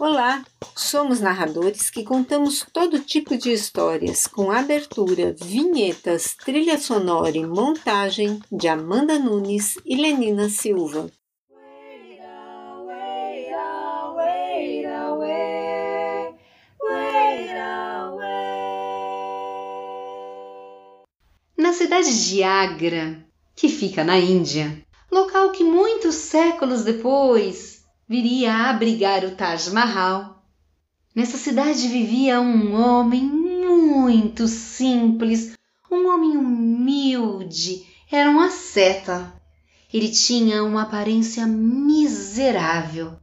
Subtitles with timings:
[0.00, 0.42] Olá,
[0.74, 8.40] somos narradores que contamos todo tipo de histórias, com abertura, vinhetas, trilha sonora e montagem
[8.50, 11.10] de Amanda Nunes e Lenina Silva.
[21.58, 23.22] Na cidade de Agra,
[23.54, 27.69] que fica na Índia, local que muitos séculos depois
[28.10, 30.44] viria a abrigar o Taj Mahal.
[31.14, 35.56] Nessa cidade vivia um homem muito simples,
[35.88, 39.32] um homem humilde, era um asceta.
[39.94, 43.16] Ele tinha uma aparência miserável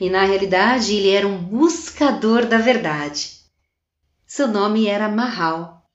[0.00, 3.42] e, na realidade, ele era um buscador da verdade.
[4.26, 5.86] Seu nome era Mahal.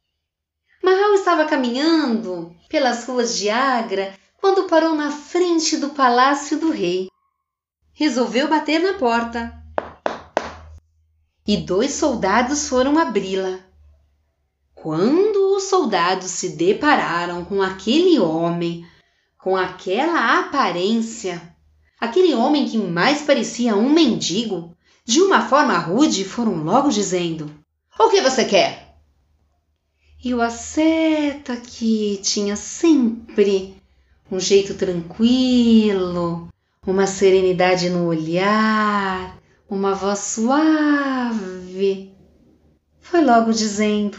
[0.82, 7.12] Mahal estava caminhando pelas ruas de Agra quando parou na frente do palácio do rei
[8.02, 9.54] resolveu bater na porta.
[11.46, 13.60] E dois soldados foram abri-la.
[14.74, 18.84] Quando os soldados se depararam com aquele homem,
[19.38, 21.56] com aquela aparência,
[22.00, 27.54] aquele homem que mais parecia um mendigo, de uma forma rude, foram logo dizendo:
[28.00, 28.98] O que você quer?
[30.24, 33.80] E o asceta que tinha sempre
[34.32, 36.51] um jeito tranquilo,
[36.86, 39.38] uma serenidade no olhar,
[39.70, 42.12] uma voz suave.
[43.00, 44.18] Foi logo dizendo: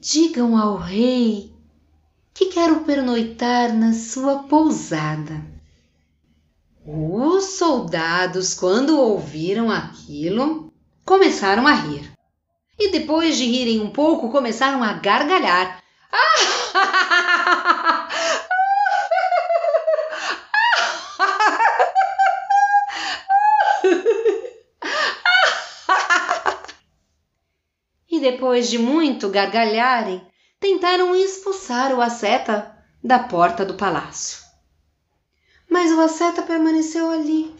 [0.00, 1.52] Digam ao rei
[2.32, 5.44] que quero pernoitar na sua pousada.
[6.86, 10.72] Os soldados, quando ouviram aquilo,
[11.04, 12.12] começaram a rir.
[12.78, 15.82] E depois de rirem um pouco, começaram a gargalhar.
[28.22, 30.24] depois de muito gargalharem,
[30.58, 32.72] tentaram expulsar o asceta
[33.02, 34.40] da porta do palácio.
[35.68, 37.52] Mas o asceta permaneceu ali,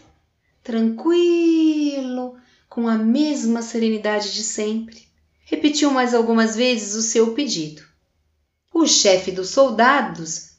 [0.63, 2.37] tranquilo,
[2.69, 5.05] com a mesma serenidade de sempre.
[5.43, 7.83] Repetiu mais algumas vezes o seu pedido.
[8.73, 10.53] O chefe dos soldados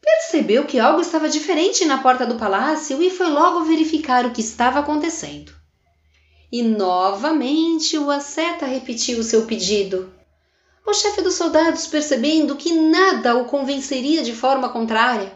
[0.00, 4.40] percebeu que algo estava diferente na porta do palácio e foi logo verificar o que
[4.40, 5.59] estava acontecendo.
[6.52, 10.12] E novamente o asceta repetiu seu pedido.
[10.84, 15.32] O chefe dos soldados, percebendo que nada o convenceria de forma contrária,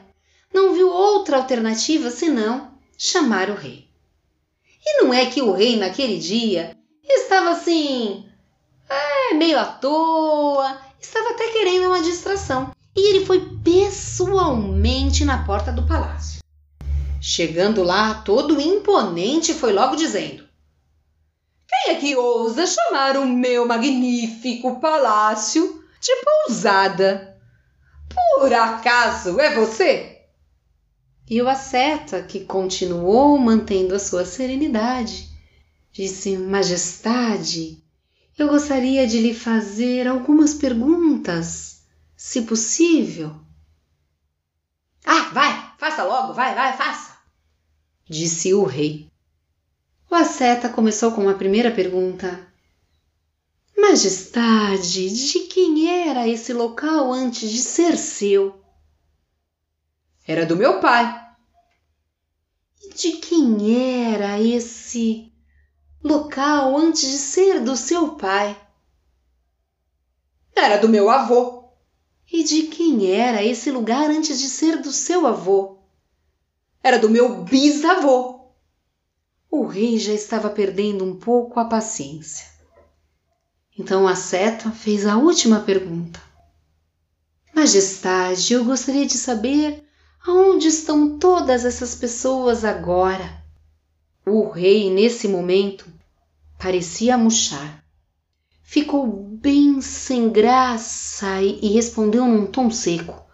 [0.52, 3.88] não viu outra alternativa senão chamar o rei.
[4.84, 8.26] E não é que o rei naquele dia estava assim,
[8.88, 12.72] é, meio à toa, estava até querendo uma distração.
[12.96, 16.40] E ele foi pessoalmente na porta do palácio.
[17.20, 20.43] Chegando lá, todo imponente, foi logo dizendo:
[21.84, 27.38] quem é que ousa chamar o meu magnífico palácio de pousada?
[28.38, 30.22] Por acaso é você?
[31.28, 35.28] E o asceta, que continuou mantendo a sua serenidade,
[35.92, 37.82] disse: Majestade,
[38.38, 41.82] eu gostaria de lhe fazer algumas perguntas,
[42.16, 43.36] se possível.
[45.04, 47.18] Ah, vai, faça logo, vai, vai, faça,
[48.08, 49.10] disse o rei.
[50.14, 52.46] O asceta começou com a primeira pergunta.
[53.76, 58.62] Majestade, de quem era esse local antes de ser seu?
[60.24, 61.20] Era do meu pai.
[62.80, 65.32] E de quem era esse
[66.00, 68.56] local antes de ser do seu pai?
[70.54, 71.70] Era do meu avô.
[72.32, 75.80] E de quem era esse lugar antes de ser do seu avô?
[76.84, 78.43] Era do meu bisavô.
[79.56, 82.44] O rei já estava perdendo um pouco a paciência.
[83.78, 86.20] Então a seta fez a última pergunta.
[87.54, 89.84] Majestade, eu gostaria de saber
[90.26, 93.44] aonde estão todas essas pessoas agora.
[94.26, 95.86] O rei, nesse momento,
[96.58, 97.84] parecia murchar.
[98.60, 103.24] Ficou bem sem graça e, respondeu num tom seco: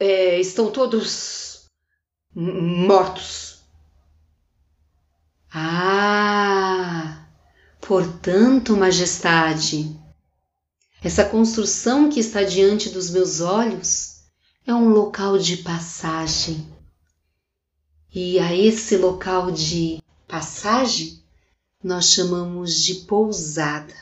[0.00, 1.70] é, Estão todos
[2.34, 3.51] mortos.
[5.54, 7.26] Ah,
[7.78, 9.94] portanto, majestade,
[11.04, 14.22] essa construção que está diante dos meus olhos
[14.66, 16.66] é um local de passagem.
[18.14, 21.22] E a esse local de passagem
[21.84, 23.94] nós chamamos de pousada.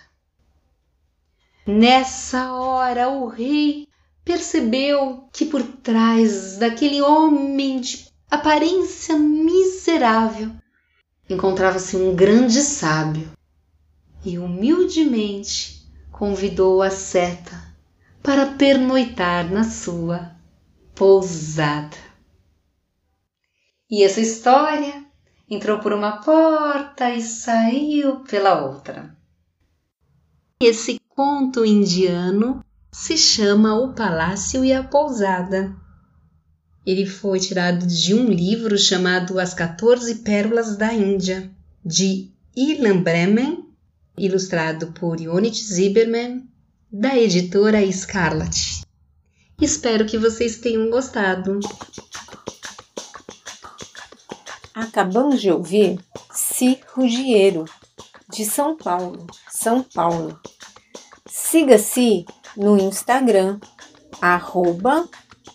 [1.66, 3.88] Nessa hora, o rei
[4.24, 10.52] percebeu que por trás daquele homem de aparência miserável
[11.32, 13.30] encontrava-se um grande sábio
[14.24, 17.70] e humildemente convidou a seta
[18.22, 20.32] para pernoitar na sua
[20.94, 21.96] pousada.
[23.90, 25.04] E essa história
[25.48, 29.16] entrou por uma porta e saiu pela outra.
[30.62, 35.74] Esse conto indiano se chama O Palácio e a Pousada.
[36.84, 41.50] Ele foi tirado de um livro chamado As 14 Pérolas da Índia,
[41.84, 43.66] de Ilan Bremen,
[44.16, 46.48] ilustrado por Yonit Zimmerman,
[46.90, 48.82] da editora Scarlet.
[49.60, 51.60] Espero que vocês tenham gostado.
[54.74, 56.00] Acabamos de ouvir
[56.32, 57.66] Si Ruggiero,
[58.30, 60.40] de São Paulo, São Paulo.
[61.26, 62.24] Siga-se
[62.56, 63.60] no Instagram,
[64.20, 65.08] arroba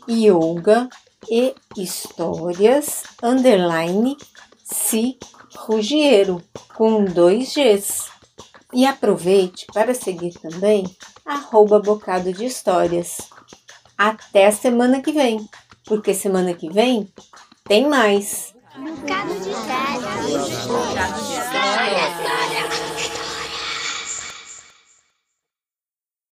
[0.08, 0.88] yoga
[1.30, 4.18] e histórias, underline,
[4.64, 5.18] si
[5.56, 6.42] Ruggiero,
[6.76, 8.10] com dois Gs.
[8.74, 10.86] E aproveite para seguir também
[11.26, 13.18] arroba bocado de histórias.
[13.98, 15.50] Até semana que vem,
[15.86, 17.12] porque semana que vem
[17.64, 18.54] tem mais.
[18.76, 21.25] Bocado de histórias.